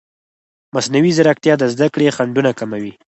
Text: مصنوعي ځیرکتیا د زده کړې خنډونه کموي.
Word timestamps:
مصنوعي 0.75 1.11
ځیرکتیا 1.17 1.53
د 1.59 1.63
زده 1.73 1.87
کړې 1.93 2.13
خنډونه 2.15 2.51
کموي. 2.59 2.93